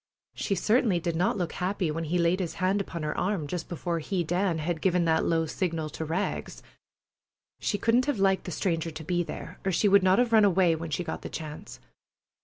She 0.33 0.55
certainly 0.55 0.99
did 0.99 1.15
not 1.15 1.37
look 1.37 1.51
happy 1.51 1.91
when 1.91 2.05
he 2.05 2.15
had 2.15 2.23
laid 2.23 2.39
his 2.39 2.55
hand 2.55 2.81
upon 2.81 3.03
her 3.03 3.15
arm, 3.15 3.45
just 3.45 3.69
before 3.69 3.99
he, 3.99 4.23
Dan, 4.23 4.57
had 4.57 4.81
given 4.81 5.05
that 5.05 5.25
low 5.25 5.45
signal 5.45 5.91
to 5.91 6.03
Rags. 6.03 6.63
She 7.59 7.77
couldn't 7.77 8.07
have 8.07 8.17
liked 8.17 8.45
the 8.45 8.51
stranger 8.51 8.89
to 8.89 9.03
be 9.03 9.21
there, 9.21 9.59
or 9.63 9.71
she 9.71 9.87
would 9.87 10.01
not 10.01 10.17
have 10.17 10.33
run 10.33 10.43
away 10.43 10.75
when 10.75 10.89
she 10.89 11.03
got 11.03 11.21
the 11.21 11.29
chance. 11.29 11.79